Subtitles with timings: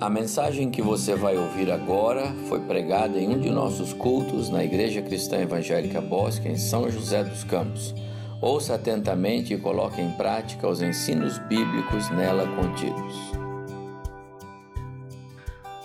[0.00, 4.64] A mensagem que você vai ouvir agora foi pregada em um de nossos cultos na
[4.64, 7.94] Igreja Cristã Evangélica Bosque, em São José dos Campos.
[8.40, 13.14] Ouça atentamente e coloque em prática os ensinos bíblicos nela contidos.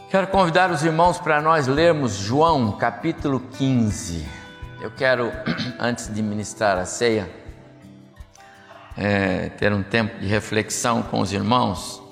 [0.10, 4.26] Quero convidar os irmãos para nós lermos João capítulo 15.
[4.82, 5.32] Eu quero,
[5.80, 7.30] antes de ministrar a ceia,
[8.98, 12.09] é, ter um tempo de reflexão com os irmãos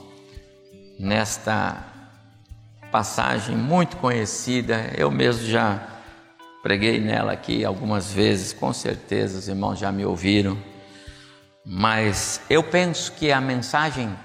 [1.00, 1.84] nesta
[2.92, 4.92] passagem muito conhecida.
[4.98, 5.82] Eu mesmo já
[6.64, 10.58] preguei nela aqui algumas vezes, com certeza os irmãos já me ouviram.
[11.66, 14.18] Mas eu penso que a mensagem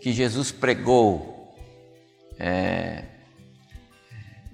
[0.00, 1.54] que Jesus pregou
[2.38, 3.04] é,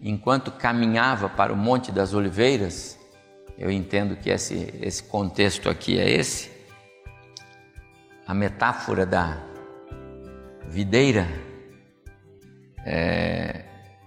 [0.02, 2.98] enquanto caminhava para o Monte das Oliveiras,
[3.56, 6.50] eu entendo que esse, esse contexto aqui é esse,
[8.26, 9.53] a metáfora da
[10.68, 11.26] videira
[12.84, 13.64] é,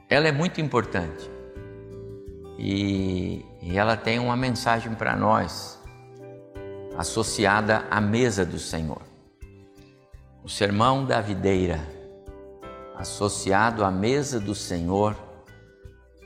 [0.09, 1.29] ela é muito importante
[2.57, 5.77] e, e ela tem uma mensagem para nós
[6.97, 9.01] associada à mesa do Senhor.
[10.43, 11.79] O sermão da videira,
[12.95, 15.15] associado à mesa do Senhor,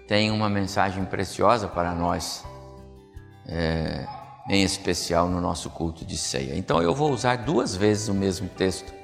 [0.07, 2.45] tem uma mensagem preciosa para nós,
[3.47, 4.05] é,
[4.49, 6.55] em especial no nosso culto de ceia.
[6.55, 9.00] Então eu vou usar duas vezes o mesmo texto.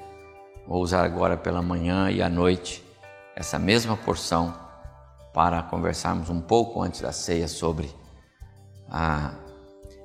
[0.68, 2.84] Vou usar agora pela manhã e à noite
[3.34, 4.54] essa mesma porção
[5.32, 7.90] para conversarmos um pouco antes da ceia sobre
[8.86, 9.32] a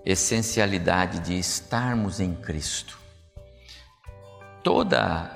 [0.06, 2.98] essencialidade de estarmos em Cristo.
[4.64, 5.30] Toda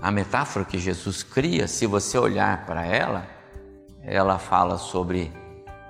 [0.00, 3.26] a, metáfora que Jesus cria, se você olhar para ela,
[4.02, 5.30] ela fala sobre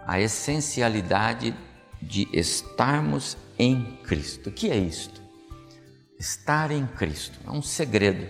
[0.05, 1.55] a essencialidade
[2.03, 4.49] de estarmos em Cristo.
[4.49, 5.26] O que é isto?
[6.19, 8.27] Estar em Cristo é um segredo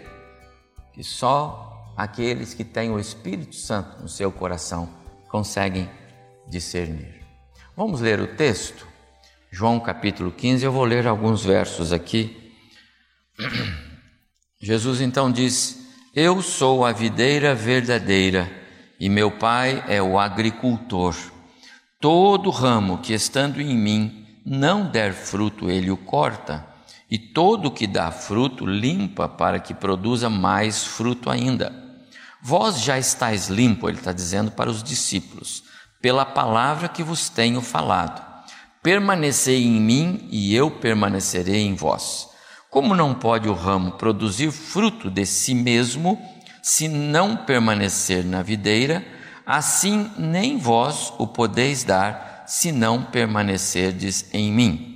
[0.93, 4.89] que só aqueles que têm o Espírito Santo no seu coração
[5.29, 5.89] conseguem
[6.49, 7.23] discernir.
[7.77, 8.89] Vamos ler o texto?
[9.53, 12.53] João capítulo 15, eu vou ler alguns versos aqui.
[14.61, 15.79] Jesus então diz:
[16.13, 18.51] Eu sou a videira verdadeira
[18.99, 21.15] e meu pai é o agricultor.
[22.01, 26.76] Todo ramo que estando em mim não der fruto, ele o corta
[27.11, 31.73] e todo o que dá fruto limpa para que produza mais fruto ainda.
[32.43, 35.65] Vós já estáis limpo, ele está dizendo para os discípulos,
[36.01, 38.25] pela palavra que vos tenho falado.
[38.83, 42.29] Permanecei em mim e eu permanecerei em vós.
[42.71, 46.21] Como não pode o ramo produzir fruto de si mesmo,
[46.63, 49.05] se não permanecer na videira,
[49.45, 54.96] assim nem vós o podeis dar, se não permanecerdes em mim.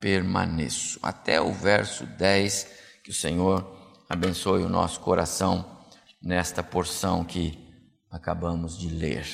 [0.00, 0.98] permaneço.
[1.02, 2.66] Até o verso 10,
[3.04, 3.64] que o Senhor
[4.08, 5.84] abençoe o nosso coração
[6.22, 7.58] nesta porção que
[8.10, 9.26] acabamos de ler.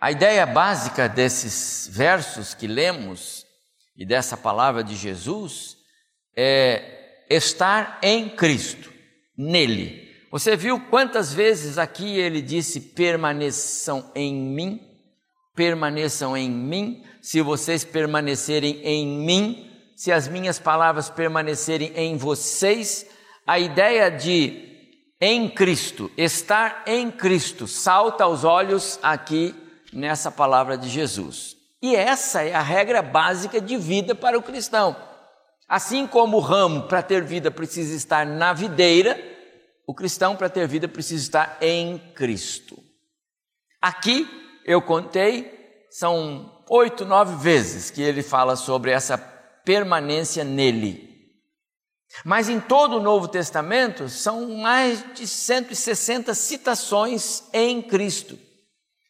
[0.00, 3.44] A ideia básica desses versos que lemos
[3.96, 5.76] e dessa palavra de Jesus
[6.34, 8.90] é estar em Cristo,
[9.36, 10.08] nele.
[10.30, 14.80] Você viu quantas vezes aqui ele disse: permaneçam em mim,
[15.54, 23.06] permaneçam em mim, se vocês permanecerem em mim, se as minhas palavras permanecerem em vocês,
[23.46, 24.68] a ideia de
[25.20, 29.54] em Cristo, estar em Cristo, salta aos olhos aqui
[29.92, 31.56] nessa palavra de Jesus.
[31.82, 34.96] E essa é a regra básica de vida para o cristão.
[35.68, 39.18] Assim como o ramo para ter vida precisa estar na videira,
[39.86, 42.82] o cristão para ter vida precisa estar em Cristo.
[43.80, 44.26] Aqui
[44.64, 51.10] eu contei, são oito, nove vezes que ele fala sobre essa permanência nele.
[52.24, 58.38] Mas em todo o Novo Testamento são mais de 160 citações em Cristo.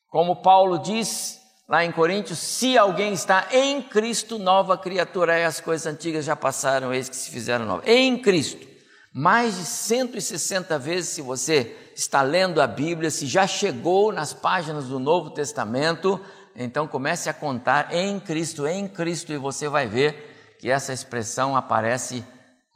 [0.08, 5.60] Como Paulo diz lá em Coríntios: se alguém está em Cristo, nova criatura é, as
[5.60, 7.86] coisas antigas já passaram, eis que se fizeram novas.
[7.86, 8.68] Em Cristo.
[9.12, 14.86] Mais de 160 vezes, se você está lendo a Bíblia, se já chegou nas páginas
[14.86, 16.20] do Novo Testamento,
[16.54, 21.56] então comece a contar em Cristo, em Cristo, e você vai ver que essa expressão
[21.56, 22.24] aparece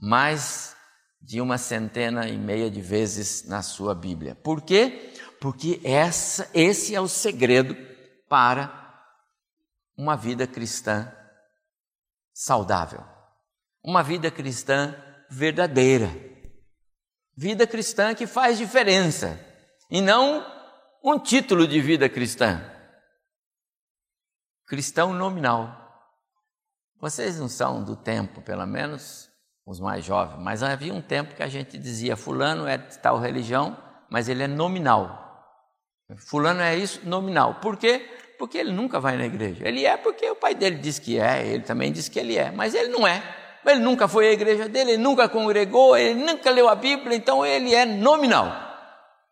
[0.00, 0.75] mais
[1.21, 4.35] de uma centena e meia de vezes na sua Bíblia.
[4.35, 5.12] Por quê?
[5.41, 7.76] Porque essa, esse é o segredo
[8.29, 8.82] para
[9.97, 11.12] uma vida cristã
[12.32, 13.03] saudável,
[13.82, 14.94] uma vida cristã
[15.31, 16.11] verdadeira,
[17.37, 19.38] vida cristã que faz diferença
[19.91, 20.44] e não
[21.03, 22.74] um título de vida cristã.
[24.66, 25.81] Cristão nominal.
[27.00, 29.31] Vocês não são do tempo, pelo menos
[29.66, 33.19] os mais jovens, mas havia um tempo que a gente dizia: Fulano é de tal
[33.19, 33.76] religião,
[34.11, 35.22] mas ele é nominal.
[36.16, 37.56] Fulano é isso, nominal.
[37.56, 38.08] Por quê?
[38.38, 39.66] Porque ele nunca vai na igreja.
[39.66, 42.50] Ele é porque o pai dele diz que é, ele também diz que ele é,
[42.50, 43.22] mas ele não é.
[43.66, 47.44] Ele nunca foi à igreja dele, ele nunca congregou, ele nunca leu a Bíblia, então
[47.44, 48.52] ele é nominal.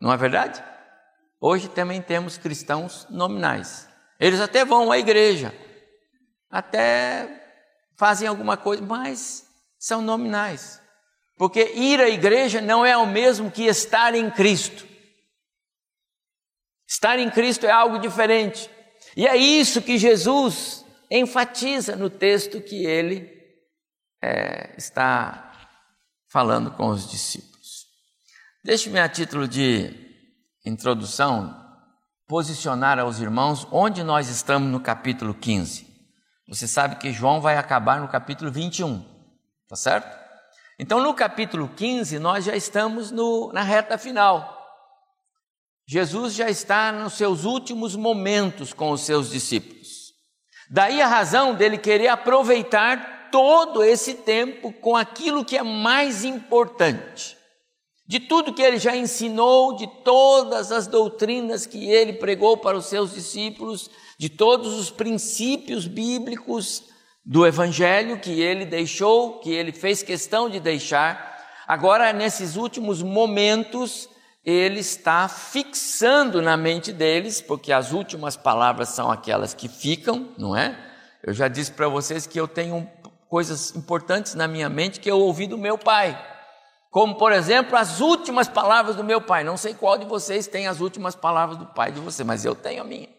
[0.01, 0.63] Não é verdade?
[1.39, 3.87] Hoje também temos cristãos nominais.
[4.19, 5.53] Eles até vão à igreja,
[6.49, 7.43] até
[7.97, 9.45] fazem alguma coisa, mas
[9.77, 10.81] são nominais.
[11.37, 14.87] Porque ir à igreja não é o mesmo que estar em Cristo.
[16.87, 18.69] Estar em Cristo é algo diferente.
[19.17, 23.29] E é isso que Jesus enfatiza no texto que ele
[24.21, 25.51] é, está
[26.29, 27.87] falando com os discípulos.
[28.63, 29.93] Deixe-me, a título de
[30.65, 31.62] introdução,
[32.27, 35.87] posicionar aos irmãos onde nós estamos no capítulo 15.
[36.47, 39.03] Você sabe que João vai acabar no capítulo 21,
[39.67, 40.23] tá certo?
[40.77, 44.61] Então, no capítulo 15, nós já estamos no, na reta final.
[45.87, 50.13] Jesus já está nos seus últimos momentos com os seus discípulos.
[50.69, 57.37] Daí a razão dele querer aproveitar todo esse tempo com aquilo que é mais importante.
[58.05, 62.85] De tudo que ele já ensinou, de todas as doutrinas que ele pregou para os
[62.87, 66.83] seus discípulos, de todos os princípios bíblicos
[67.25, 71.33] do evangelho que ele deixou, que ele fez questão de deixar.
[71.65, 74.09] Agora, nesses últimos momentos,
[74.43, 80.55] ele está fixando na mente deles, porque as últimas palavras são aquelas que ficam, não
[80.55, 80.77] é?
[81.23, 82.85] Eu já disse para vocês que eu tenho
[83.29, 86.32] coisas importantes na minha mente que eu ouvi do meu pai.
[86.93, 89.43] Como, por exemplo, as últimas palavras do meu pai.
[89.43, 92.53] Não sei qual de vocês tem as últimas palavras do pai de você, mas eu
[92.53, 93.09] tenho a minha.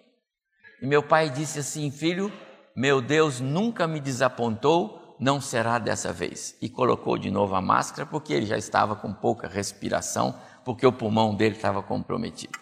[0.81, 2.33] E meu pai disse assim: Filho,
[2.77, 6.57] meu Deus nunca me desapontou, não será dessa vez.
[6.63, 10.93] E colocou de novo a máscara, porque ele já estava com pouca respiração, porque o
[10.93, 12.57] pulmão dele estava comprometido.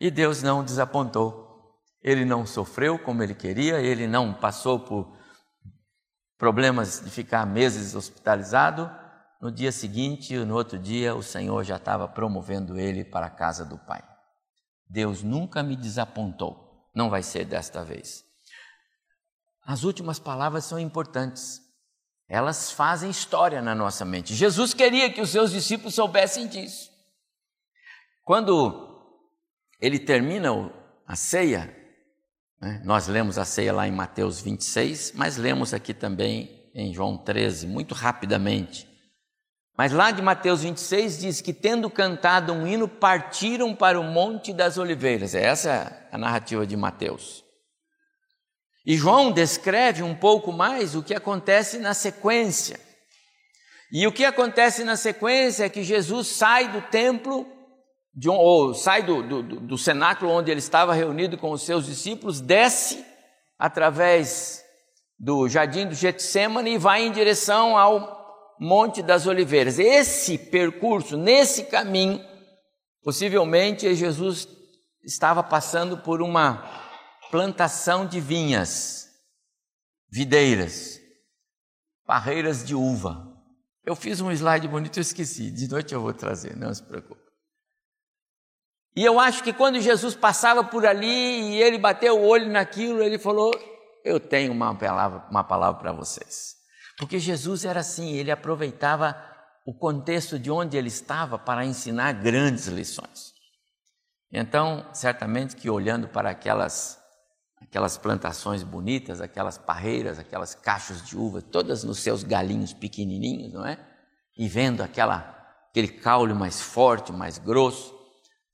[0.00, 1.46] E Deus não desapontou.
[2.02, 5.14] Ele não sofreu como ele queria, ele não passou por
[6.38, 8.90] problemas de ficar meses hospitalizado.
[9.40, 13.64] No dia seguinte, no outro dia, o Senhor já estava promovendo ele para a casa
[13.64, 14.02] do Pai.
[14.88, 18.24] Deus nunca me desapontou, não vai ser desta vez.
[19.64, 21.60] As últimas palavras são importantes,
[22.28, 24.34] elas fazem história na nossa mente.
[24.34, 26.90] Jesus queria que os seus discípulos soubessem disso.
[28.24, 28.98] Quando
[29.80, 30.50] ele termina
[31.06, 31.74] a ceia,
[32.60, 37.16] né, nós lemos a ceia lá em Mateus 26, mas lemos aqui também em João
[37.16, 38.88] 13, muito rapidamente.
[39.78, 44.52] Mas lá de Mateus 26 diz que, tendo cantado um hino, partiram para o Monte
[44.52, 45.36] das Oliveiras.
[45.36, 47.44] Essa é a narrativa de Mateus.
[48.84, 52.80] E João descreve um pouco mais o que acontece na sequência.
[53.92, 57.46] E o que acontece na sequência é que Jesus sai do templo
[58.12, 62.40] de, ou sai do, do, do cenáculo onde ele estava reunido com os seus discípulos,
[62.40, 63.06] desce
[63.56, 64.64] através
[65.16, 68.17] do jardim do Getsemane e vai em direção ao
[68.58, 69.78] Monte das Oliveiras.
[69.78, 72.24] Esse percurso, nesse caminho,
[73.02, 74.48] possivelmente Jesus
[75.02, 76.62] estava passando por uma
[77.30, 79.08] plantação de vinhas,
[80.10, 81.00] videiras,
[82.06, 83.26] barreiras de uva.
[83.84, 85.50] Eu fiz um slide bonito, eu esqueci.
[85.50, 87.28] De noite eu vou trazer, não se preocupe.
[88.94, 93.00] E eu acho que quando Jesus passava por ali e ele bateu o olho naquilo,
[93.00, 93.52] ele falou:
[94.04, 96.57] Eu tenho uma palavra, uma palavra para vocês.
[96.98, 99.16] Porque Jesus era assim, ele aproveitava
[99.64, 103.32] o contexto de onde ele estava para ensinar grandes lições.
[104.32, 106.98] Então, certamente que olhando para aquelas
[107.60, 113.66] aquelas plantações bonitas, aquelas parreiras, aquelas caixas de uva, todas nos seus galinhos pequenininhos, não
[113.66, 113.76] é?
[114.38, 115.36] e vendo aquela,
[115.68, 117.92] aquele caule mais forte, mais grosso,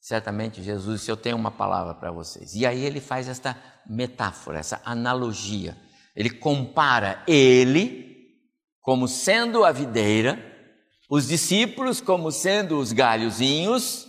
[0.01, 2.55] certamente Jesus disse: Eu tenho uma palavra para vocês.
[2.55, 5.77] E aí ele faz esta metáfora, essa analogia.
[6.17, 8.14] Ele compara ele
[8.85, 10.39] como sendo a videira,
[11.09, 14.07] os discípulos como sendo os galhozinhos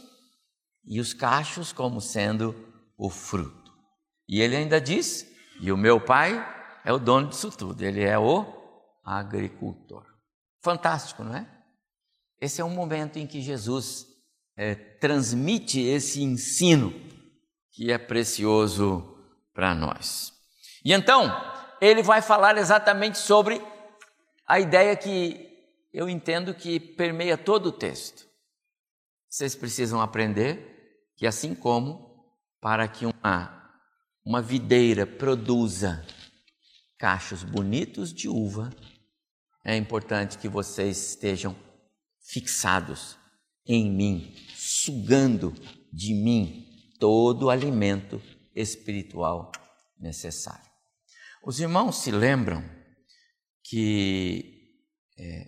[0.83, 2.53] e os cachos como sendo
[2.97, 3.71] o fruto.
[4.27, 5.25] E ele ainda diz:
[5.61, 6.45] E o meu pai
[6.83, 8.45] é o dono disso tudo, ele é o
[9.01, 10.05] agricultor.
[10.61, 11.49] Fantástico, não é?
[12.41, 14.05] Esse é um momento em que Jesus
[14.57, 16.93] é, transmite esse ensino
[17.71, 19.17] que é precioso
[19.53, 20.33] para nós.
[20.83, 21.33] E então,
[21.79, 23.61] ele vai falar exatamente sobre
[24.47, 25.45] a ideia que
[25.93, 28.25] eu entendo que permeia todo o texto.
[29.29, 32.25] Vocês precisam aprender que, assim como
[32.61, 33.79] para que uma,
[34.25, 36.05] uma videira produza
[36.97, 38.69] cachos bonitos de uva,
[39.63, 41.55] é importante que vocês estejam
[42.21, 43.17] fixados
[43.65, 45.53] em mim, sugando
[45.91, 48.21] de mim todo o alimento
[48.55, 49.51] espiritual
[49.99, 50.69] necessário.
[51.43, 52.63] Os irmãos se lembram
[53.67, 54.69] que
[55.17, 55.47] é,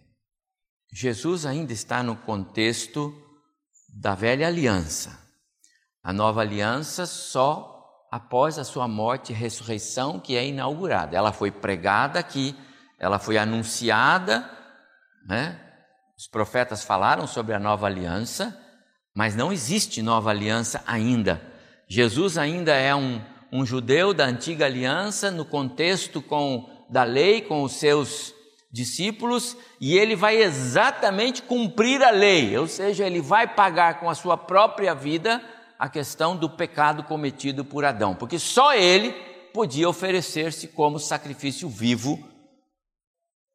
[0.92, 3.14] Jesus ainda está no contexto
[3.94, 5.20] da velha aliança.
[6.04, 7.76] A nova aliança só
[8.12, 11.16] após a sua morte e ressurreição que é inaugurada.
[11.16, 12.56] Ela foi pregada aqui,
[12.98, 14.50] ela foi anunciada,
[15.28, 15.64] né?
[16.18, 18.58] Os profetas falaram sobre a nova aliança,
[19.14, 21.40] mas não existe nova aliança ainda.
[21.88, 23.22] Jesus ainda é um,
[23.52, 28.34] um judeu da antiga aliança, no contexto com, da lei, com os seus
[28.72, 34.16] discípulos, e ele vai exatamente cumprir a lei, ou seja, ele vai pagar com a
[34.16, 35.42] sua própria vida
[35.80, 39.12] a questão do pecado cometido por Adão, porque só ele
[39.54, 42.20] podia oferecer-se como sacrifício vivo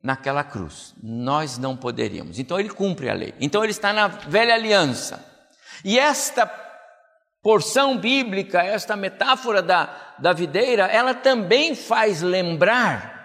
[0.03, 0.95] naquela cruz.
[1.03, 2.39] Nós não poderíamos.
[2.39, 3.35] Então ele cumpre a lei.
[3.41, 5.25] Então ele está na velha aliança.
[5.85, 6.47] E esta
[7.43, 13.22] porção bíblica, esta metáfora da, da videira, ela também faz lembrar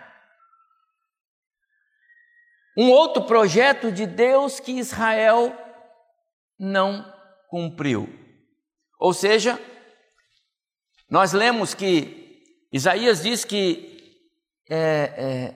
[2.78, 5.52] um outro projeto de Deus que Israel
[6.60, 7.12] não
[7.50, 8.08] cumpriu.
[9.00, 9.60] Ou seja,
[11.10, 13.98] nós lemos que Isaías diz que
[14.70, 15.54] é, é,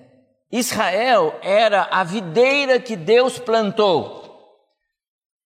[0.52, 4.20] Israel era a videira que Deus plantou.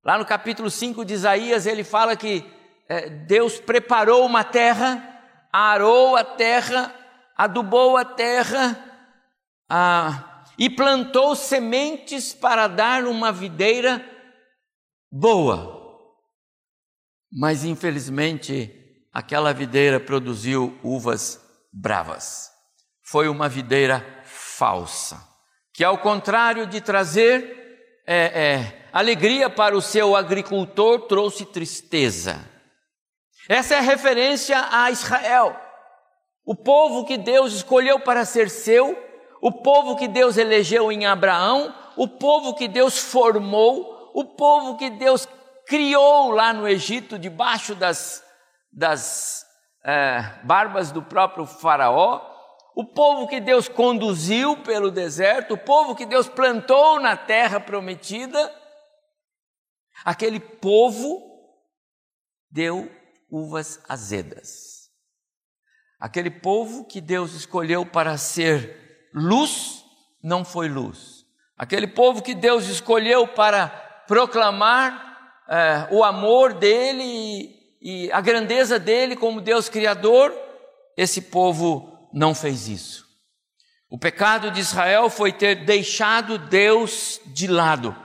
[0.05, 2.45] Lá no capítulo 5 de Isaías, ele fala que
[2.87, 6.93] é, Deus preparou uma terra, arou a terra,
[7.35, 8.77] adubou a terra
[9.69, 14.03] a, e plantou sementes para dar uma videira
[15.11, 15.81] boa.
[17.31, 18.71] Mas infelizmente,
[19.11, 21.39] aquela videira produziu uvas
[21.71, 22.51] bravas.
[23.03, 25.21] Foi uma videira falsa,
[25.73, 27.63] que ao contrário de trazer
[28.05, 32.49] é, é, alegria para o seu agricultor, trouxe tristeza.
[33.49, 35.59] Essa é a referência a Israel,
[36.45, 38.95] o povo que Deus escolheu para ser seu,
[39.43, 44.89] o povo que Deus elegeu em Abraão, o povo que Deus formou, o povo que
[44.89, 45.27] Deus
[45.67, 48.23] criou lá no Egito, debaixo das,
[48.71, 49.45] das
[49.83, 52.21] é, barbas do próprio Faraó,
[52.73, 58.49] o povo que Deus conduziu pelo deserto, o povo que Deus plantou na terra prometida,
[60.05, 61.21] aquele povo
[62.49, 62.89] deu
[63.29, 64.89] uvas azedas.
[65.99, 68.82] Aquele povo que Deus escolheu para ser
[69.13, 69.83] luz,
[70.21, 71.25] não foi luz.
[71.57, 73.67] Aquele povo que Deus escolheu para
[74.07, 80.33] proclamar é, o amor dele e, e a grandeza dele como Deus Criador,
[80.97, 83.05] esse povo não fez isso.
[83.89, 87.95] O pecado de Israel foi ter deixado Deus de lado.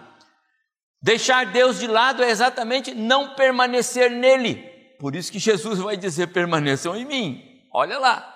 [1.00, 4.56] Deixar Deus de lado é exatamente não permanecer nele.
[4.98, 7.42] Por isso que Jesus vai dizer: permaneçam em mim.
[7.72, 8.34] Olha lá.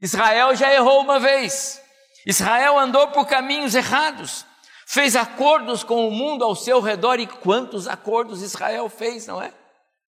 [0.00, 1.82] Israel já errou uma vez.
[2.26, 4.44] Israel andou por caminhos errados.
[4.86, 7.20] Fez acordos com o mundo ao seu redor.
[7.20, 9.54] E quantos acordos Israel fez, não é?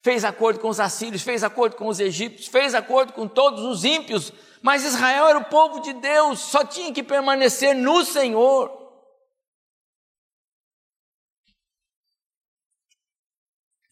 [0.03, 3.85] Fez acordo com os assírios, fez acordo com os egípcios, fez acordo com todos os
[3.85, 4.33] ímpios
[4.63, 8.77] mas Israel era o povo de Deus, só tinha que permanecer no Senhor.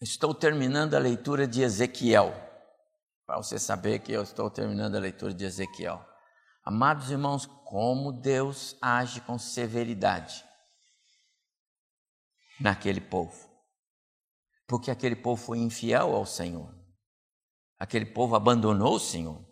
[0.00, 2.34] Estou terminando a leitura de Ezequiel,
[3.26, 6.04] para você saber que eu estou terminando a leitura de Ezequiel.
[6.66, 10.44] Amados irmãos, como Deus age com severidade
[12.60, 13.48] naquele povo.
[14.66, 16.74] Porque aquele povo foi infiel ao Senhor.
[17.78, 19.46] Aquele povo abandonou o Senhor.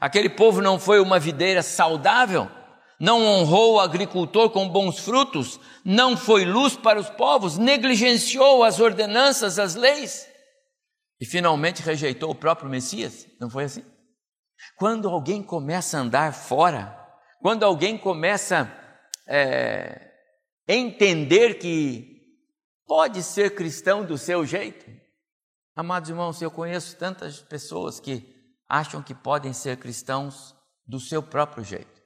[0.00, 2.50] Aquele povo não foi uma videira saudável,
[2.98, 8.80] não honrou o agricultor com bons frutos, não foi luz para os povos, negligenciou as
[8.80, 10.28] ordenanças, as leis
[11.20, 13.28] e finalmente rejeitou o próprio Messias.
[13.38, 13.84] Não foi assim?
[14.76, 16.96] Quando alguém começa a andar fora,
[17.40, 18.70] quando alguém começa
[19.26, 20.12] a é,
[20.68, 22.20] entender que
[22.86, 24.90] pode ser cristão do seu jeito,
[25.74, 28.34] amados irmãos, eu conheço tantas pessoas que
[28.68, 30.54] acham que podem ser cristãos
[30.86, 32.00] do seu próprio jeito.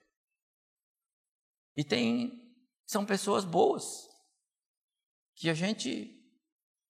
[1.76, 2.44] E tem
[2.87, 4.08] são pessoas boas
[5.37, 6.23] que a gente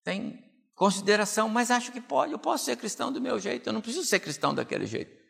[0.03, 0.43] tem
[0.75, 4.05] consideração, mas acho que pode, eu posso ser cristão do meu jeito, eu não preciso
[4.05, 5.24] ser cristão daquele jeito.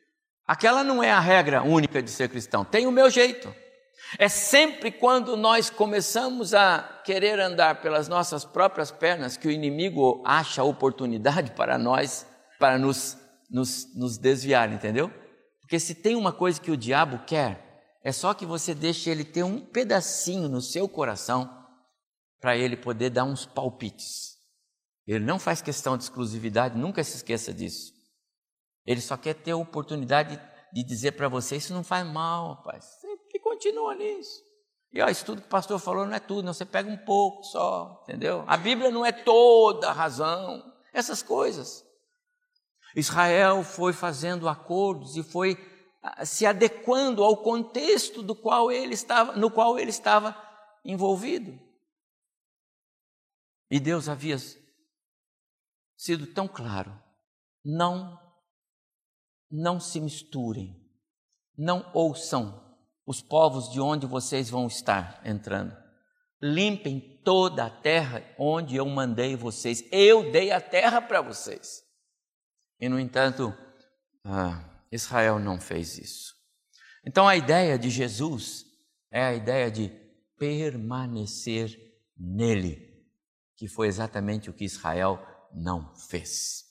[0.46, 3.54] Aquela não é a regra única de ser cristão, tem o meu jeito.
[4.18, 10.22] É sempre quando nós começamos a querer andar pelas nossas próprias pernas que o inimigo
[10.24, 12.26] acha oportunidade para nós,
[12.58, 13.16] para nos,
[13.50, 15.10] nos, nos desviar, entendeu?
[15.60, 17.64] Porque se tem uma coisa que o diabo quer,
[18.02, 21.50] é só que você deixe ele ter um pedacinho no seu coração
[22.38, 24.34] para ele poder dar uns palpites.
[25.06, 27.93] Ele não faz questão de exclusividade, nunca se esqueça disso.
[28.86, 30.40] Ele só quer ter a oportunidade
[30.72, 32.84] de dizer para você: Isso não faz mal, rapaz.
[33.00, 34.42] Você continua nisso.
[34.92, 36.52] E ó, isso tudo que o pastor falou não é tudo, não.
[36.52, 38.44] Você pega um pouco só, entendeu?
[38.46, 40.72] A Bíblia não é toda a razão.
[40.92, 41.84] Essas coisas.
[42.94, 45.58] Israel foi fazendo acordos e foi
[46.24, 50.36] se adequando ao contexto do qual ele estava, no qual ele estava
[50.84, 51.58] envolvido.
[53.70, 54.36] E Deus havia
[55.96, 56.96] sido tão claro:
[57.64, 58.16] não,
[59.54, 60.76] não se misturem,
[61.56, 62.60] não ouçam
[63.06, 65.76] os povos de onde vocês vão estar entrando.
[66.42, 69.84] Limpem toda a terra onde eu mandei vocês.
[69.92, 71.84] Eu dei a terra para vocês.
[72.80, 73.54] E no entanto,
[74.24, 76.34] ah, Israel não fez isso.
[77.06, 78.64] Então a ideia de Jesus
[79.08, 79.88] é a ideia de
[80.36, 81.78] permanecer
[82.18, 83.06] nele,
[83.56, 86.64] que foi exatamente o que Israel não fez.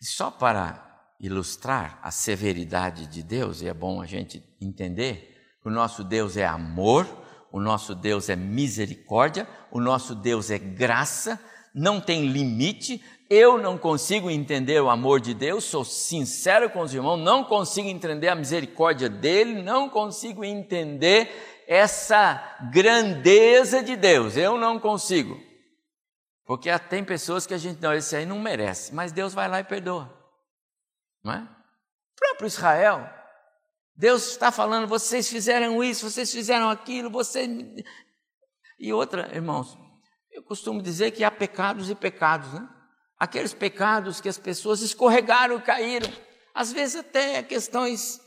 [0.00, 0.93] E só para
[1.24, 5.34] ilustrar a severidade de Deus, e é bom a gente entender,
[5.64, 7.06] o nosso Deus é amor,
[7.50, 11.40] o nosso Deus é misericórdia, o nosso Deus é graça,
[11.74, 16.92] não tem limite, eu não consigo entender o amor de Deus, sou sincero com os
[16.92, 24.58] irmãos, não consigo entender a misericórdia dele, não consigo entender essa grandeza de Deus, eu
[24.58, 25.40] não consigo.
[26.44, 29.60] Porque tem pessoas que a gente, não, esse aí não merece, mas Deus vai lá
[29.60, 30.23] e perdoa.
[31.24, 31.38] Não é?
[31.38, 33.10] O próprio Israel,
[33.96, 37.48] Deus está falando, vocês fizeram isso, vocês fizeram aquilo, vocês.
[38.78, 39.78] E outra, irmãos,
[40.30, 42.68] eu costumo dizer que há pecados e pecados, né?
[43.18, 46.12] Aqueles pecados que as pessoas escorregaram, caíram,
[46.52, 48.20] às vezes até questões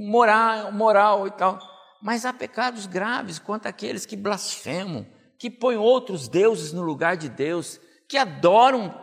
[0.00, 1.58] moral, moral e tal.
[2.02, 5.06] Mas há pecados graves quanto aqueles que blasfemam,
[5.38, 8.94] que põem outros deuses no lugar de Deus, que adoram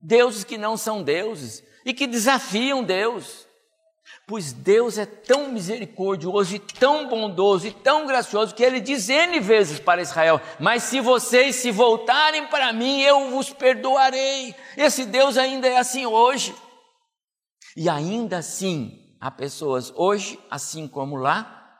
[0.00, 3.46] deuses que não são deuses e que desafiam Deus.
[4.26, 9.38] Pois Deus é tão misericordioso e tão bondoso e tão gracioso que ele diz N
[9.40, 14.54] vezes para Israel: Mas se vocês se voltarem para mim, eu vos perdoarei.
[14.76, 16.54] Esse Deus ainda é assim hoje.
[17.76, 21.78] E ainda assim, há pessoas hoje, assim como lá,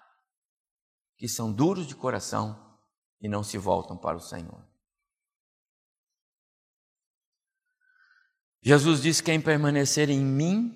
[1.17, 2.59] que são duros de coração
[3.23, 4.74] e não se voltam para o Senhor.
[8.65, 10.73] Jesus disse: Quem permanecer em mim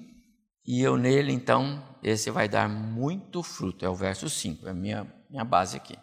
[0.66, 3.86] e eu nele, então, esse vai dar muito fruto.
[3.86, 5.96] É o verso 5, é a minha, minha base aqui.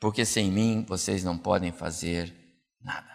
[0.00, 2.34] Porque sem mim vocês não podem fazer
[2.80, 3.12] nada.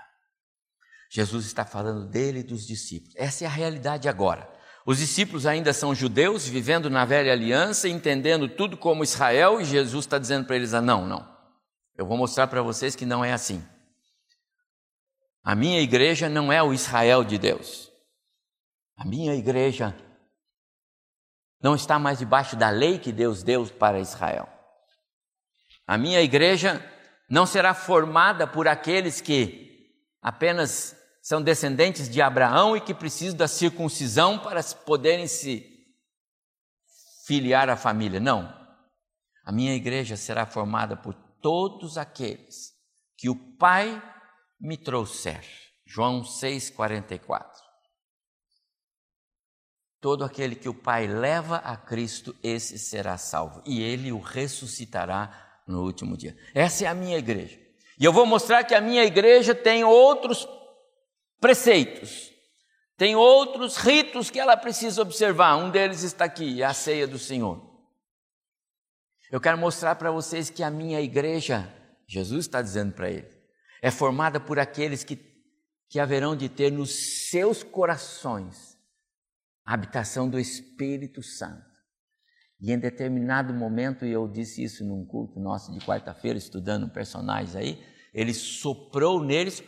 [1.12, 3.16] Jesus está falando dele e dos discípulos.
[3.18, 4.48] Essa é a realidade agora.
[4.86, 10.06] Os discípulos ainda são judeus, vivendo na velha aliança, entendendo tudo como Israel, e Jesus
[10.06, 11.28] está dizendo para eles: ah, não, não.
[11.98, 13.66] Eu vou mostrar para vocês que não é assim.
[15.48, 17.90] A minha igreja não é o Israel de Deus.
[18.98, 19.96] A minha igreja
[21.64, 24.50] não está mais debaixo da lei que Deus deu para Israel.
[25.88, 26.86] A minha igreja
[27.30, 29.90] não será formada por aqueles que
[30.22, 35.66] apenas são descendentes de Abraão e que precisam da circuncisão para poderem se
[37.26, 38.20] filiar à família.
[38.20, 38.54] Não.
[39.46, 42.74] A minha igreja será formada por todos aqueles
[43.16, 44.04] que o Pai
[44.60, 45.44] me trouxer.
[45.86, 47.46] João 6,44.
[50.00, 55.62] Todo aquele que o Pai leva a Cristo, esse será salvo, e ele o ressuscitará
[55.66, 56.38] no último dia.
[56.54, 57.60] Essa é a minha igreja.
[58.00, 60.48] E eu vou mostrar que a minha igreja tem outros
[61.40, 62.32] preceitos,
[62.96, 65.56] tem outros ritos que ela precisa observar.
[65.56, 67.66] Um deles está aqui, é a ceia do Senhor.
[69.32, 71.74] Eu quero mostrar para vocês que a minha igreja,
[72.08, 73.37] Jesus está dizendo para ele,
[73.82, 75.20] é formada por aqueles que,
[75.90, 78.78] que haverão de ter nos seus corações
[79.66, 81.68] a habitação do Espírito Santo.
[82.60, 87.56] E em determinado momento, e eu disse isso num culto nosso de quarta-feira, estudando personagens
[87.56, 89.62] aí, ele soprou neles,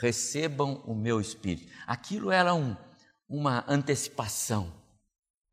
[0.00, 1.70] recebam o meu Espírito.
[1.86, 2.76] Aquilo era um,
[3.28, 4.72] uma antecipação.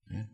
[0.08, 0.30] Né?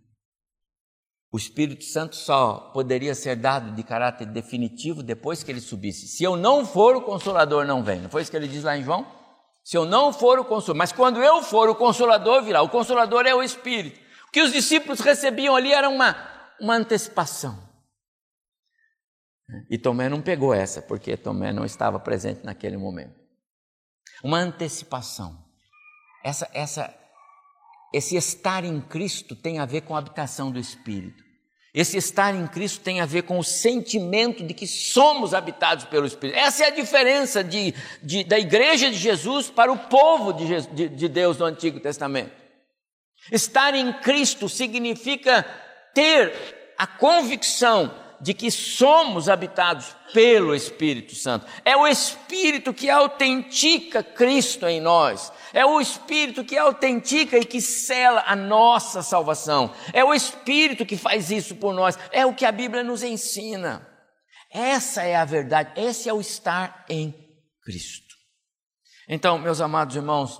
[1.33, 6.07] O Espírito Santo só poderia ser dado de caráter definitivo depois que ele subisse.
[6.07, 8.01] Se eu não for, o Consolador não vem.
[8.01, 9.07] Não foi isso que ele diz lá em João?
[9.63, 12.61] Se eu não for o Consolador, mas quando eu for, o Consolador virá.
[12.61, 13.97] O Consolador é o Espírito.
[14.27, 16.17] O que os discípulos recebiam ali era uma,
[16.59, 17.57] uma antecipação.
[19.69, 23.15] E Tomé não pegou essa, porque Tomé não estava presente naquele momento.
[24.21, 25.45] Uma antecipação.
[26.23, 26.93] Essa, essa
[27.93, 31.23] esse estar em Cristo tem a ver com a habitação do Espírito.
[31.73, 36.05] Esse estar em Cristo tem a ver com o sentimento de que somos habitados pelo
[36.05, 36.37] Espírito.
[36.37, 37.73] Essa é a diferença de,
[38.03, 42.31] de, da igreja de Jesus para o povo de, de, de Deus no Antigo Testamento.
[43.31, 45.43] Estar em Cristo significa
[45.93, 46.33] ter
[46.77, 51.45] a convicção de que somos habitados pelo Espírito Santo.
[51.65, 55.33] É o Espírito que autentica Cristo em nós.
[55.51, 59.73] É o Espírito que autentica e que sela a nossa salvação.
[59.91, 61.97] É o Espírito que faz isso por nós.
[62.11, 63.87] É o que a Bíblia nos ensina.
[64.51, 65.71] Essa é a verdade.
[65.75, 67.13] Esse é o estar em
[67.63, 68.15] Cristo.
[69.09, 70.39] Então, meus amados irmãos,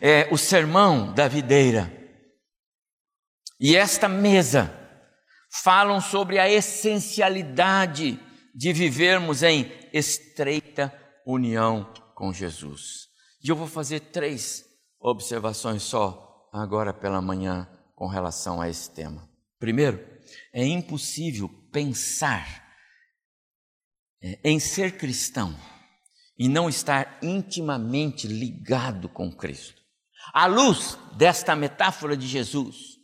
[0.00, 1.92] é o sermão da videira
[3.58, 4.85] e esta mesa
[5.62, 8.18] falam sobre a essencialidade
[8.54, 10.92] de vivermos em estreita
[11.26, 13.08] união com Jesus.
[13.42, 14.64] E eu vou fazer três
[14.98, 19.28] observações só agora pela manhã com relação a esse tema.
[19.58, 20.04] Primeiro,
[20.52, 22.64] é impossível pensar
[24.22, 25.54] é, em ser cristão
[26.38, 29.80] e não estar intimamente ligado com Cristo.
[30.32, 32.95] À luz desta metáfora de Jesus,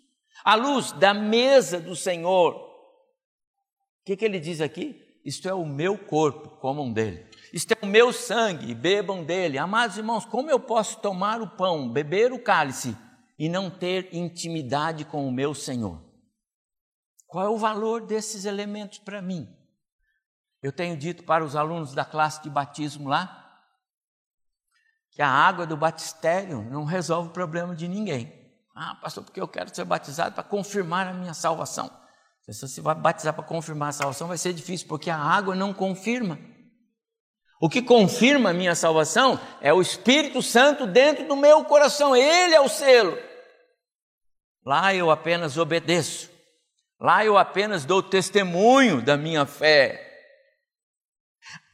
[0.44, 2.54] à luz da mesa do Senhor.
[2.54, 5.00] O que, que ele diz aqui?
[5.24, 7.26] Isto é o meu corpo, comam dele.
[7.52, 9.58] Isto é o meu sangue, bebam dele.
[9.58, 12.96] Amados irmãos, como eu posso tomar o pão, beber o cálice
[13.38, 16.02] e não ter intimidade com o meu Senhor?
[17.26, 19.48] Qual é o valor desses elementos para mim?
[20.62, 23.38] Eu tenho dito para os alunos da classe de batismo lá
[25.10, 28.41] que a água do batistério não resolve o problema de ninguém.
[28.74, 31.90] Ah, pastor, porque eu quero ser batizado para confirmar a minha salvação.
[32.48, 35.72] Se você vai batizar para confirmar a salvação, vai ser difícil, porque a água não
[35.72, 36.38] confirma.
[37.60, 42.54] O que confirma a minha salvação é o Espírito Santo dentro do meu coração, ele
[42.54, 43.16] é o selo.
[44.66, 46.28] Lá eu apenas obedeço,
[47.00, 50.08] lá eu apenas dou testemunho da minha fé.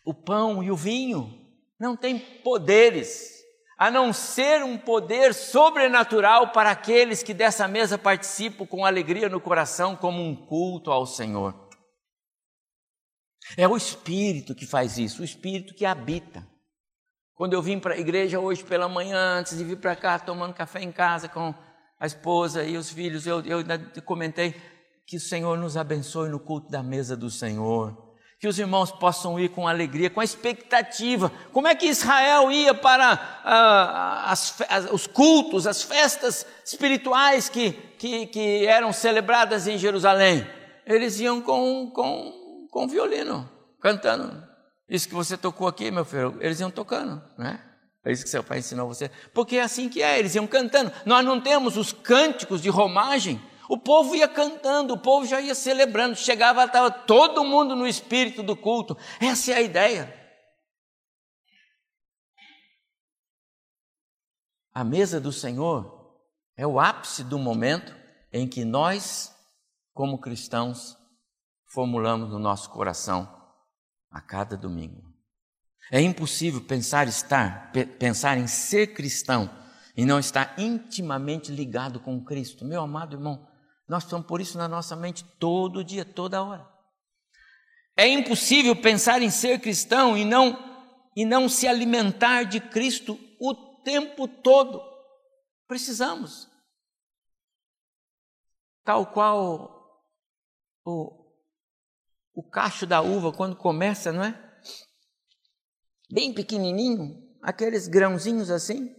[0.04, 1.46] O pão e o vinho
[1.80, 3.37] não têm poderes,
[3.78, 9.40] a não ser um poder sobrenatural para aqueles que dessa mesa participam com alegria no
[9.40, 11.54] coração, como um culto ao Senhor.
[13.56, 16.44] É o Espírito que faz isso, o Espírito que habita.
[17.34, 20.54] Quando eu vim para a igreja hoje pela manhã, antes de vir para cá, tomando
[20.54, 21.54] café em casa com
[22.00, 23.64] a esposa e os filhos, eu, eu
[24.04, 24.60] comentei
[25.06, 28.07] que o Senhor nos abençoe no culto da mesa do Senhor
[28.38, 31.32] que os irmãos possam ir com alegria, com a expectativa.
[31.52, 37.72] Como é que Israel ia para ah, as, as, os cultos, as festas espirituais que,
[37.72, 40.46] que, que, eram celebradas em Jerusalém?
[40.86, 44.46] Eles iam com, com, com violino, cantando.
[44.88, 47.60] Isso que você tocou aqui, meu filho, eles iam tocando, né?
[48.04, 49.10] É isso que seu pai ensinou você.
[49.34, 50.92] Porque é assim que é, eles iam cantando.
[51.04, 55.54] Nós não temos os cânticos de romagem o povo ia cantando, o povo já ia
[55.54, 58.96] celebrando, chegava, estava todo mundo no espírito do culto.
[59.20, 60.14] Essa é a ideia.
[64.72, 66.16] A mesa do Senhor
[66.56, 67.94] é o ápice do momento
[68.32, 69.34] em que nós,
[69.92, 70.96] como cristãos,
[71.66, 73.28] formulamos no nosso coração
[74.10, 75.02] a cada domingo.
[75.90, 79.50] É impossível pensar estar, pensar em ser cristão
[79.96, 82.64] e não estar intimamente ligado com Cristo.
[82.64, 83.47] Meu amado irmão,
[83.88, 86.68] nós precisamos pôr isso na nossa mente todo dia, toda hora.
[87.96, 90.68] É impossível pensar em ser cristão e não
[91.16, 94.80] e não se alimentar de Cristo o tempo todo.
[95.66, 96.48] Precisamos.
[98.84, 100.06] Tal qual
[100.84, 101.34] o,
[102.34, 104.60] o cacho da uva quando começa, não é?
[106.08, 108.94] Bem pequenininho, aqueles grãozinhos assim,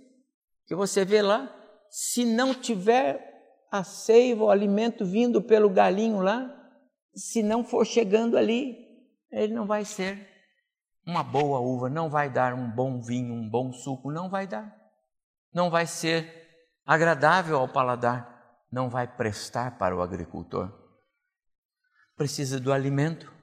[0.67, 1.49] que você vê lá,
[1.89, 3.28] se não tiver
[3.71, 6.55] a seiva, o alimento vindo pelo galinho lá,
[7.15, 8.77] se não for chegando ali,
[9.32, 10.27] ele não vai ser
[11.05, 14.75] uma boa uva, não vai dar um bom vinho, um bom suco, não vai dar.
[15.51, 16.47] Não vai ser
[16.86, 20.71] agradável ao paladar, não vai prestar para o agricultor.
[22.15, 23.34] Precisa do alimento.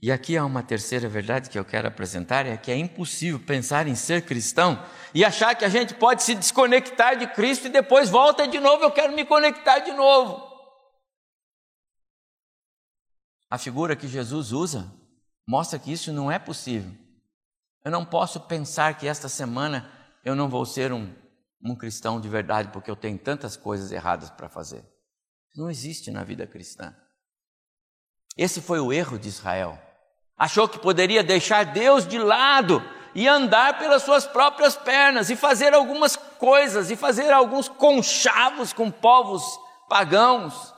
[0.00, 3.86] E aqui há uma terceira verdade que eu quero apresentar: é que é impossível pensar
[3.88, 8.08] em ser cristão e achar que a gente pode se desconectar de Cristo e depois
[8.08, 10.46] volta de novo, eu quero me conectar de novo.
[13.50, 14.92] A figura que Jesus usa
[15.46, 16.92] mostra que isso não é possível.
[17.84, 19.90] Eu não posso pensar que esta semana
[20.22, 21.12] eu não vou ser um,
[21.64, 24.84] um cristão de verdade porque eu tenho tantas coisas erradas para fazer.
[25.48, 26.94] Isso não existe na vida cristã.
[28.36, 29.87] Esse foi o erro de Israel.
[30.38, 32.82] Achou que poderia deixar Deus de lado
[33.14, 38.90] e andar pelas suas próprias pernas e fazer algumas coisas e fazer alguns conchavos com
[38.90, 39.42] povos
[39.88, 40.74] pagãos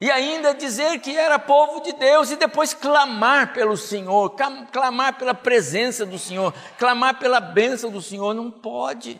[0.00, 4.36] e ainda dizer que era povo de Deus e depois clamar pelo Senhor,
[4.70, 9.18] clamar pela presença do Senhor, clamar pela bênção do Senhor, não pode.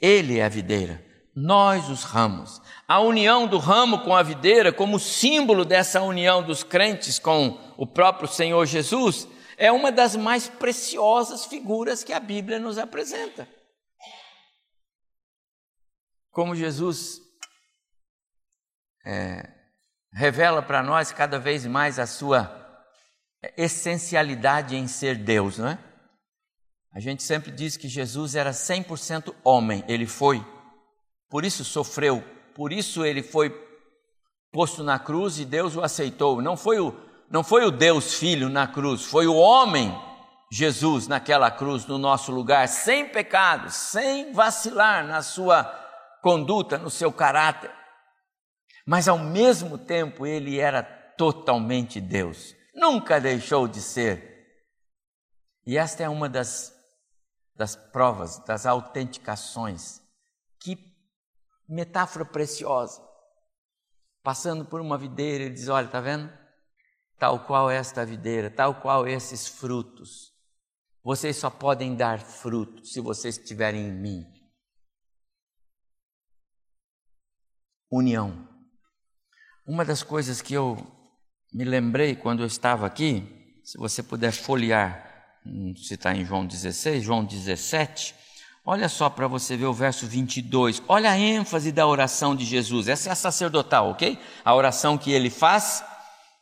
[0.00, 1.04] Ele é a videira,
[1.36, 2.60] nós os ramos.
[2.92, 7.86] A união do ramo com a videira, como símbolo dessa união dos crentes com o
[7.86, 9.26] próprio Senhor Jesus,
[9.56, 13.48] é uma das mais preciosas figuras que a Bíblia nos apresenta
[16.32, 17.20] como Jesus
[19.04, 19.48] é,
[20.12, 22.58] revela para nós cada vez mais a sua
[23.56, 25.78] essencialidade em ser Deus, não é?
[26.94, 30.44] A gente sempre diz que Jesus era 100% homem, ele foi,
[31.28, 32.22] por isso sofreu,
[32.54, 33.50] por isso ele foi
[34.52, 36.42] posto na cruz e Deus o aceitou.
[36.42, 36.94] Não foi o,
[37.30, 39.92] não foi o Deus Filho na cruz, foi o homem
[40.52, 45.64] Jesus naquela cruz no nosso lugar, sem pecado, sem vacilar na sua
[46.20, 47.70] conduta, no seu caráter.
[48.86, 50.82] Mas ao mesmo tempo ele era
[51.16, 54.30] totalmente Deus, nunca deixou de ser.
[55.64, 56.74] E esta é uma das,
[57.56, 60.01] das provas, das autenticações.
[61.72, 63.02] Metáfora preciosa.
[64.22, 66.32] Passando por uma videira, ele diz: Olha, está vendo?
[67.18, 70.32] Tal qual esta videira, tal qual esses frutos.
[71.02, 74.42] Vocês só podem dar frutos se vocês estiverem em mim.
[77.92, 78.48] união.
[79.66, 80.78] Uma das coisas que eu
[81.52, 86.46] me lembrei quando eu estava aqui, se você puder folhear, hum, se está em João
[86.46, 88.14] 16, João 17,
[88.64, 92.88] olha só para você ver o verso 22, olha a ênfase da oração de Jesus,
[92.88, 94.18] essa é a sacerdotal, ok?
[94.44, 95.84] A oração que ele faz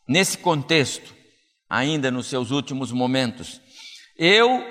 [0.06, 1.14] nesse contexto,
[1.68, 3.60] ainda nos seus últimos momentos.
[4.16, 4.64] Eu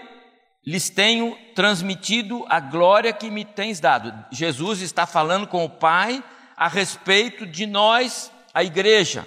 [0.66, 4.14] lhes tenho transmitido a glória que me tens dado.
[4.32, 6.24] Jesus está falando com o Pai
[6.56, 9.26] a respeito de nós, a igreja.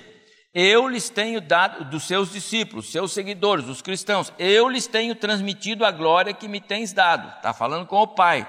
[0.54, 5.84] Eu lhes tenho dado, dos seus discípulos, seus seguidores, os cristãos, eu lhes tenho transmitido
[5.84, 7.34] a glória que me tens dado.
[7.36, 8.46] Está falando com o Pai.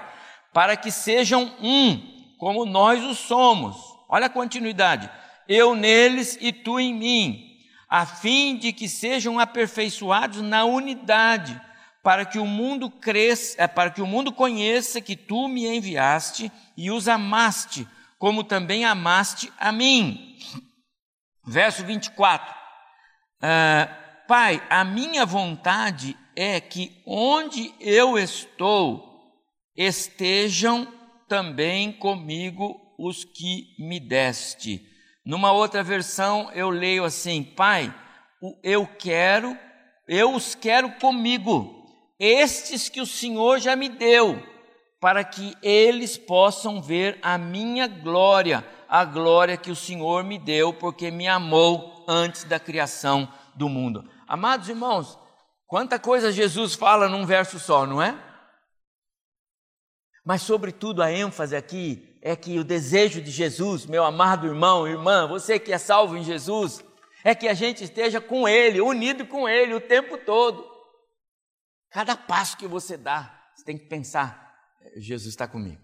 [0.52, 3.76] Para que sejam um, como nós o somos.
[4.08, 5.08] Olha a continuidade.
[5.48, 7.56] Eu neles e tu em mim,
[7.88, 11.60] a fim de que sejam aperfeiçoados na unidade,
[12.02, 16.52] para que o mundo cresça, é, para que o mundo conheça que tu me enviaste
[16.76, 17.86] e os amaste
[18.24, 20.34] como também amaste a mim.
[21.46, 22.54] Verso 24: uh,
[23.42, 23.88] ah,
[24.26, 29.42] Pai, a minha vontade é que onde eu estou,
[29.76, 30.88] estejam
[31.28, 34.82] também comigo os que me deste.
[35.24, 37.94] Numa outra versão eu leio assim: Pai,
[38.62, 39.56] eu quero,
[40.08, 41.86] eu os quero comigo,
[42.18, 44.42] estes que o Senhor já me deu
[45.00, 50.72] para que eles possam ver a minha glória, a glória que o Senhor me deu,
[50.72, 54.08] porque me amou antes da criação do mundo.
[54.24, 55.18] Amados irmãos,
[55.66, 58.16] quanta coisa Jesus fala num verso só, não é?
[60.24, 65.26] Mas, sobretudo, a ênfase aqui é que o desejo de Jesus, meu amado irmão, irmã,
[65.26, 66.84] você que é salvo em Jesus,
[67.24, 70.70] é que a gente esteja com Ele, unido com Ele o tempo todo.
[71.90, 74.54] Cada passo que você dá, você tem que pensar:
[74.96, 75.82] Jesus está comigo.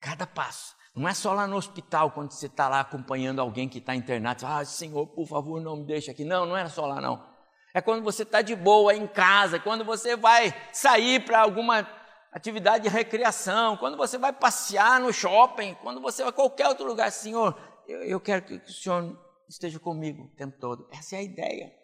[0.00, 0.80] Cada passo.
[0.94, 4.46] Não é só lá no hospital, quando você está lá acompanhando alguém que está internado,
[4.46, 6.24] ah, Senhor, por favor, não me deixe aqui.
[6.24, 7.26] Não, não é só lá, não.
[7.74, 11.88] É quando você está de boa em casa, quando você vai sair para alguma
[12.30, 16.86] atividade de recreação, quando você vai passear no shopping, quando você vai a qualquer outro
[16.86, 20.86] lugar, Senhor, eu, eu quero que o Senhor esteja comigo o tempo todo.
[20.92, 21.82] Essa é a ideia.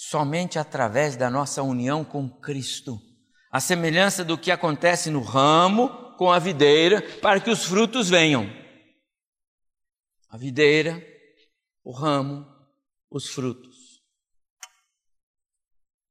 [0.00, 2.98] somente através da nossa união com Cristo.
[3.50, 8.48] A semelhança do que acontece no ramo com a videira para que os frutos venham.
[10.28, 11.04] A videira,
[11.82, 12.46] o ramo,
[13.10, 14.02] os frutos.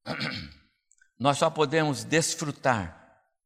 [1.17, 2.97] Nós só podemos desfrutar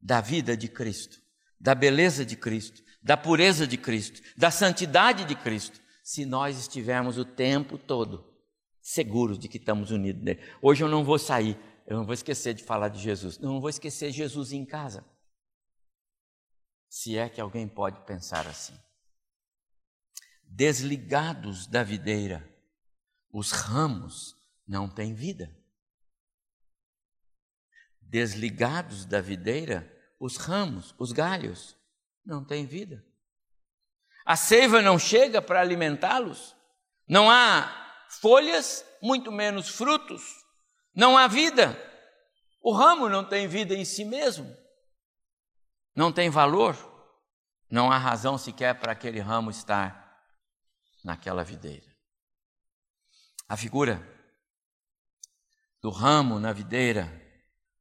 [0.01, 1.19] da vida de Cristo,
[1.59, 7.17] da beleza de Cristo, da pureza de Cristo, da santidade de Cristo, se nós estivermos
[7.17, 8.33] o tempo todo
[8.83, 10.41] seguros de que estamos unidos nele.
[10.61, 13.59] Hoje eu não vou sair, eu não vou esquecer de falar de Jesus, eu não
[13.59, 15.05] vou esquecer Jesus em casa.
[16.89, 18.79] Se é que alguém pode pensar assim.
[20.43, 22.47] Desligados da videira,
[23.31, 24.35] os ramos
[24.67, 25.53] não têm vida.
[27.99, 31.75] Desligados da videira, os ramos, os galhos,
[32.23, 33.03] não têm vida.
[34.23, 36.55] A seiva não chega para alimentá-los,
[37.07, 40.42] não há folhas, muito menos frutos,
[40.95, 41.77] não há vida.
[42.61, 44.55] O ramo não tem vida em si mesmo,
[45.95, 46.77] não tem valor,
[47.69, 50.23] não há razão sequer para aquele ramo estar
[51.03, 51.93] naquela videira.
[53.49, 54.01] A figura
[55.81, 57.11] do ramo na videira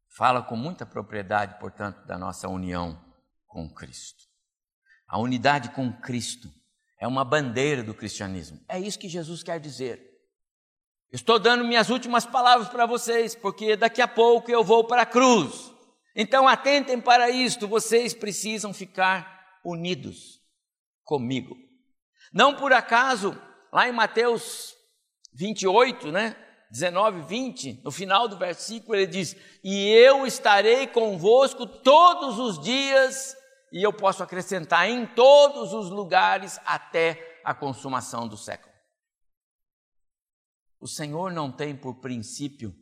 [0.08, 3.00] fala com muita propriedade, portanto, da nossa união
[3.46, 4.24] com Cristo.
[5.06, 6.52] A unidade com Cristo
[6.98, 8.60] é uma bandeira do cristianismo.
[8.68, 10.11] É isso que Jesus quer dizer.
[11.12, 15.06] Estou dando minhas últimas palavras para vocês, porque daqui a pouco eu vou para a
[15.06, 15.70] cruz.
[16.16, 20.40] Então atentem para isto, vocês precisam ficar unidos
[21.04, 21.54] comigo.
[22.32, 23.38] Não por acaso,
[23.70, 24.74] lá em Mateus
[25.34, 26.34] 28, né?
[26.70, 33.36] 19, 20, no final do versículo, ele diz: E eu estarei convosco todos os dias,
[33.70, 38.71] e eu posso acrescentar em todos os lugares até a consumação do século.
[40.82, 42.74] O Senhor não tem por princípio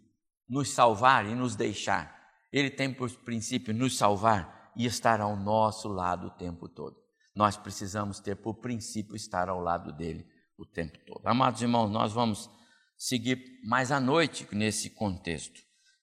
[0.48, 2.18] nos salvar e nos deixar.
[2.50, 6.96] Ele tem por princípio nos salvar e estar ao nosso lado o tempo todo.
[7.36, 11.20] Nós precisamos ter por princípio estar ao lado dele o tempo todo.
[11.26, 12.48] Amados irmãos, nós vamos
[12.96, 15.60] seguir mais à noite nesse contexto.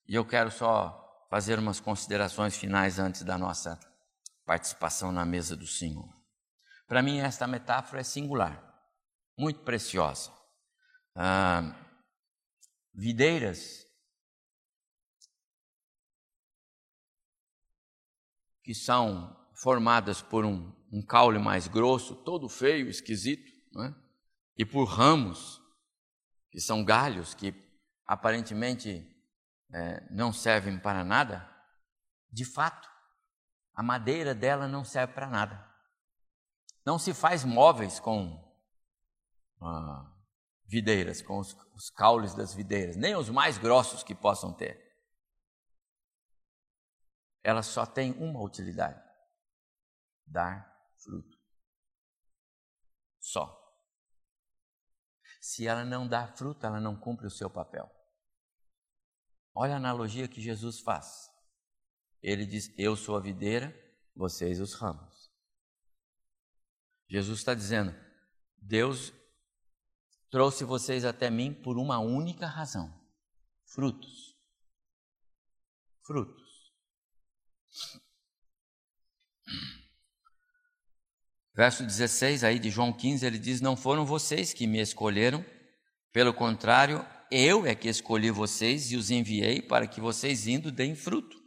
[0.08, 3.80] E eu quero só fazer umas considerações finais antes da nossa
[4.46, 6.08] participação na mesa do Senhor.
[6.88, 8.64] Para mim, esta metáfora é singular,
[9.36, 10.32] muito preciosa.
[11.16, 11.87] Ah,
[12.98, 13.86] videiras
[18.64, 23.94] que são formadas por um, um caule mais grosso, todo feio, esquisito, é?
[24.58, 25.62] e por ramos,
[26.50, 27.54] que são galhos que
[28.06, 29.06] aparentemente
[29.72, 31.48] é, não servem para nada,
[32.32, 32.90] de fato,
[33.74, 35.66] a madeira dela não serve para nada.
[36.84, 38.44] Não se faz móveis com
[39.62, 40.17] ah,
[40.68, 44.86] videiras, com os, os caules das videiras, nem os mais grossos que possam ter.
[47.42, 49.02] Ela só tem uma utilidade:
[50.26, 51.38] dar fruto.
[53.20, 53.64] Só.
[55.40, 57.90] Se ela não dá fruto, ela não cumpre o seu papel.
[59.54, 61.32] Olha a analogia que Jesus faz.
[62.22, 63.74] Ele diz: Eu sou a videira,
[64.14, 65.32] vocês os ramos.
[67.08, 67.96] Jesus está dizendo:
[68.58, 69.14] Deus
[70.30, 72.94] Trouxe vocês até mim por uma única razão:
[73.66, 74.36] frutos.
[76.06, 76.48] Frutos.
[81.56, 85.44] Verso 16 aí de João 15, ele diz: Não foram vocês que me escolheram,
[86.12, 90.96] pelo contrário, eu é que escolhi vocês e os enviei para que vocês indo deem
[90.96, 91.38] fruto.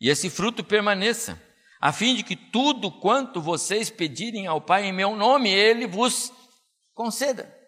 [0.00, 1.40] E esse fruto permaneça,
[1.80, 6.32] a fim de que tudo quanto vocês pedirem ao Pai em meu nome, ele vos
[6.92, 7.63] conceda.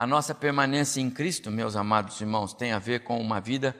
[0.00, 3.76] A nossa permanência em Cristo, meus amados irmãos, tem a ver com uma vida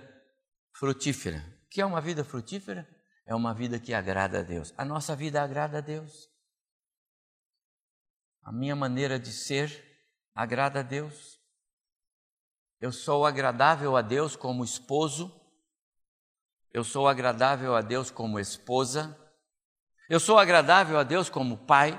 [0.76, 1.38] frutífera.
[1.64, 2.86] O que é uma vida frutífera?
[3.24, 4.70] É uma vida que agrada a Deus.
[4.76, 6.28] A nossa vida agrada a Deus.
[8.42, 9.82] A minha maneira de ser
[10.34, 11.40] agrada a Deus.
[12.82, 15.34] Eu sou agradável a Deus como esposo.
[16.70, 19.18] Eu sou agradável a Deus como esposa.
[20.06, 21.98] Eu sou agradável a Deus como pai.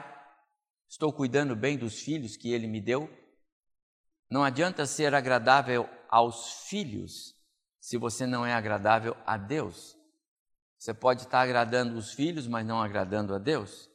[0.87, 3.20] Estou cuidando bem dos filhos que Ele me deu.
[4.31, 7.35] Não adianta ser agradável aos filhos
[7.81, 9.97] se você não é agradável a Deus.
[10.79, 13.89] Você pode estar agradando os filhos, mas não agradando a Deus.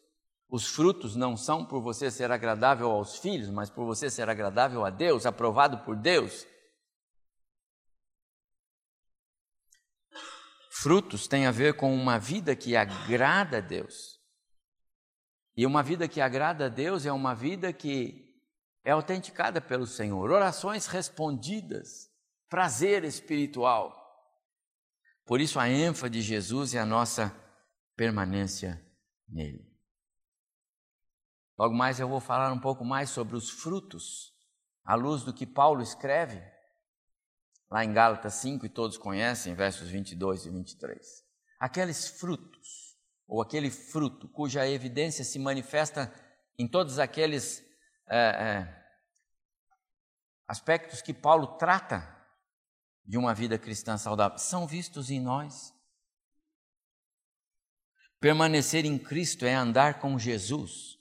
[0.47, 4.85] Os frutos não são por você ser agradável aos filhos, mas por você ser agradável
[4.85, 6.47] a Deus, aprovado por Deus.
[10.71, 14.21] Frutos têm a ver com uma vida que agrada a Deus.
[15.57, 18.26] E uma vida que agrada a Deus é uma vida que
[18.87, 20.31] é autenticada pelo Senhor.
[20.31, 22.09] Orações respondidas,
[22.49, 23.93] prazer espiritual.
[25.25, 27.37] Por isso a ênfase de Jesus é a nossa
[27.97, 28.81] permanência
[29.29, 29.69] nele.
[31.59, 34.33] Logo mais eu vou falar um pouco mais sobre os frutos,
[34.85, 36.41] à luz do que Paulo escreve
[37.69, 41.25] lá em Gálatas 5, e todos conhecem, versos 22 e 23.
[41.59, 46.15] Aqueles frutos, ou aquele fruto cuja evidência se manifesta
[46.57, 47.66] em todos aqueles
[48.09, 48.67] é,
[50.47, 52.15] aspectos que Paulo trata
[53.05, 55.75] de uma vida cristã saudável, são vistos em nós.
[58.21, 60.99] Permanecer em Cristo é andar com Jesus.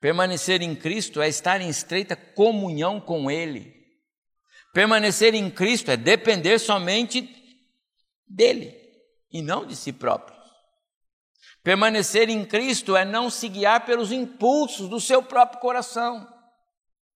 [0.00, 3.74] Permanecer em Cristo é estar em estreita comunhão com Ele.
[4.72, 7.28] Permanecer em Cristo é depender somente
[8.26, 8.74] dele
[9.30, 10.33] e não de si próprio.
[11.64, 16.28] Permanecer em Cristo é não se guiar pelos impulsos do seu próprio coração.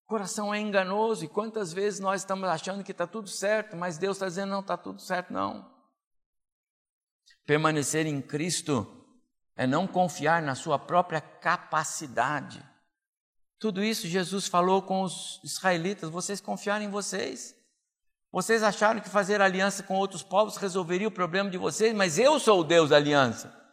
[0.05, 3.99] O coração é enganoso e quantas vezes nós estamos achando que está tudo certo, mas
[3.99, 5.71] Deus está dizendo não está tudo certo, não.
[7.45, 8.87] Permanecer em Cristo
[9.55, 12.65] é não confiar na sua própria capacidade.
[13.59, 17.55] Tudo isso Jesus falou com os israelitas: vocês confiaram em vocês.
[18.33, 22.41] Vocês acharam que fazer aliança com outros povos resolveria o problema de vocês, mas eu
[22.41, 23.68] sou o Deus da aliança.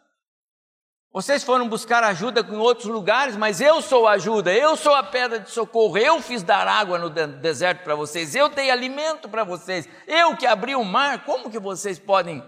[1.16, 5.02] Vocês foram buscar ajuda em outros lugares, mas eu sou a ajuda, eu sou a
[5.02, 9.42] pedra de socorro, eu fiz dar água no deserto para vocês, eu dei alimento para
[9.42, 12.46] vocês, eu que abri o mar, como que vocês podem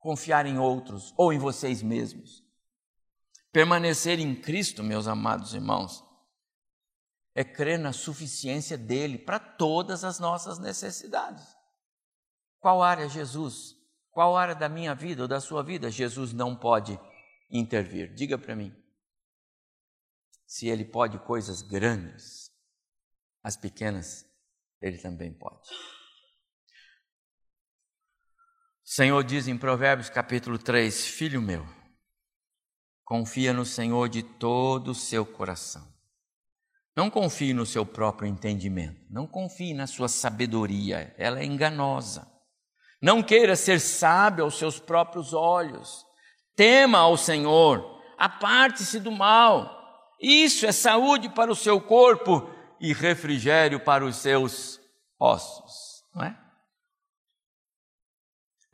[0.00, 2.42] confiar em outros ou em vocês mesmos?
[3.52, 6.02] Permanecer em Cristo, meus amados irmãos,
[7.36, 11.56] é crer na suficiência dele para todas as nossas necessidades.
[12.58, 13.76] Qual área Jesus?
[14.10, 16.98] Qual área da minha vida ou da sua vida Jesus não pode
[17.52, 18.12] intervir?
[18.14, 18.74] Diga para mim.
[20.46, 22.50] Se ele pode coisas grandes,
[23.42, 24.26] as pequenas
[24.80, 25.70] ele também pode.
[28.84, 31.66] O Senhor diz em Provérbios capítulo 3: Filho meu,
[33.04, 35.90] confia no Senhor de todo o seu coração.
[36.94, 42.30] Não confie no seu próprio entendimento, não confie na sua sabedoria, ela é enganosa.
[43.00, 46.06] Não queira ser sábio aos seus próprios olhos.
[46.54, 49.80] Tema ao Senhor, aparte-se do mal.
[50.20, 52.48] Isso é saúde para o seu corpo
[52.80, 54.80] e refrigério para os seus
[55.18, 56.38] ossos, não é?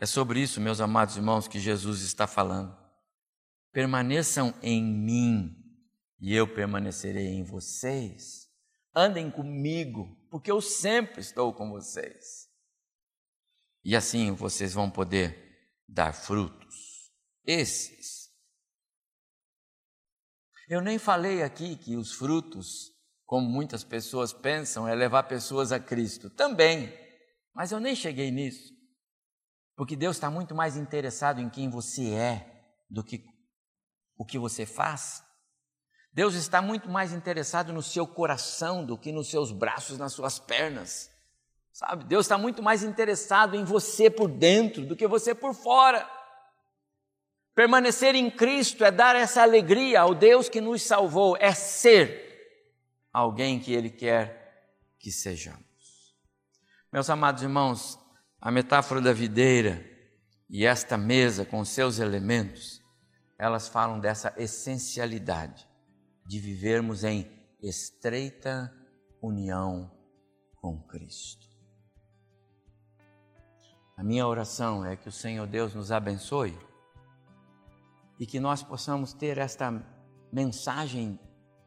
[0.01, 2.76] É sobre isso, meus amados irmãos, que Jesus está falando.
[3.72, 5.57] Permaneçam em mim
[6.20, 8.49] e eu permanecerei em vocês.
[8.95, 12.49] Andem comigo, porque eu sempre estou com vocês.
[13.85, 15.37] E assim vocês vão poder
[15.89, 16.88] dar frutos
[17.45, 18.28] esses.
[20.68, 22.93] Eu nem falei aqui que os frutos,
[23.24, 26.28] como muitas pessoas pensam, é levar pessoas a Cristo.
[26.28, 26.93] Também,
[27.55, 28.72] mas eu nem cheguei nisso.
[29.74, 32.47] Porque Deus está muito mais interessado em quem você é
[32.91, 33.24] do que
[34.16, 35.22] o que você faz.
[36.12, 40.39] Deus está muito mais interessado no seu coração do que nos seus braços, nas suas
[40.39, 41.09] pernas.
[41.72, 42.05] Sabe?
[42.05, 46.05] Deus está muito mais interessado em você por dentro do que você por fora.
[47.59, 52.56] Permanecer em Cristo é dar essa alegria ao Deus que nos salvou, é ser
[53.12, 56.14] alguém que Ele quer que sejamos.
[56.92, 57.98] Meus amados irmãos,
[58.40, 59.84] a metáfora da videira
[60.48, 62.80] e esta mesa com seus elementos,
[63.36, 65.66] elas falam dessa essencialidade
[66.24, 67.28] de vivermos em
[67.61, 68.72] estreita
[69.20, 69.90] união
[70.54, 71.44] com Cristo.
[73.96, 76.67] A minha oração é que o Senhor Deus nos abençoe
[78.18, 79.70] e que nós possamos ter esta
[80.32, 81.18] mensagem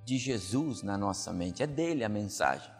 [0.05, 1.63] de Jesus na nossa mente.
[1.63, 2.71] É dele a mensagem.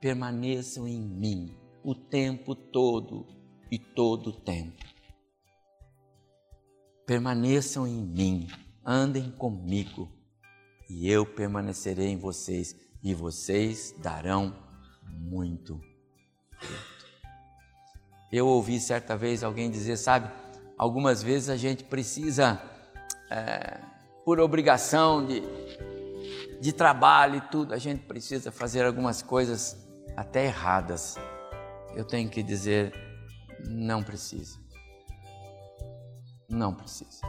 [0.00, 3.26] Permaneçam em mim o tempo todo
[3.70, 4.82] e todo o tempo.
[7.06, 8.48] Permaneçam em mim,
[8.84, 10.10] andem comigo,
[10.88, 14.56] e eu permanecerei em vocês, e vocês darão
[15.06, 15.78] muito.
[18.32, 20.32] Eu ouvi certa vez alguém dizer, sabe,
[20.76, 22.60] Algumas vezes a gente precisa,
[23.30, 23.78] é,
[24.24, 25.42] por obrigação de,
[26.60, 29.76] de trabalho e tudo, a gente precisa fazer algumas coisas
[30.16, 31.16] até erradas.
[31.94, 32.92] Eu tenho que dizer,
[33.68, 34.58] não precisa.
[36.48, 37.20] Não precisa.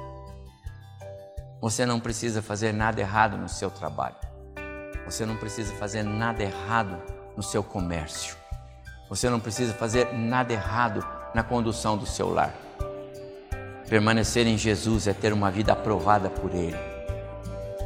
[1.61, 4.15] Você não precisa fazer nada errado no seu trabalho.
[5.05, 6.99] Você não precisa fazer nada errado
[7.37, 8.35] no seu comércio.
[9.07, 12.64] Você não precisa fazer nada errado na condução do seu lar.
[13.95, 16.75] Permanecer em Jesus é ter uma vida aprovada por Ele.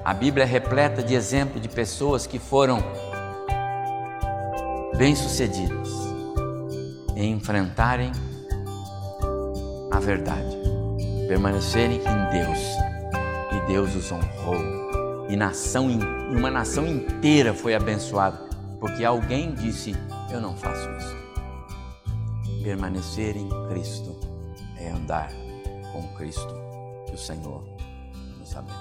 [0.04, 2.84] A Bíblia é repleta de exemplos de pessoas que foram
[4.98, 5.88] bem-sucedidas
[7.16, 8.12] em enfrentarem
[9.92, 10.58] a verdade.
[11.28, 12.60] permanecerem em Deus.
[13.52, 15.28] E Deus os honrou.
[15.30, 15.90] E nação,
[16.32, 18.50] uma nação inteira foi abençoada,
[18.80, 19.96] porque alguém disse:
[20.32, 22.64] Eu não faço isso.
[22.64, 24.20] Permanecer em Cristo
[24.76, 25.49] é andar
[25.92, 26.54] com Cristo.
[27.08, 27.64] Que o Senhor
[28.38, 28.79] nos abençoe.